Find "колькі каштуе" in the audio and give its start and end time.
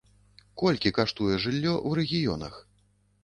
0.61-1.35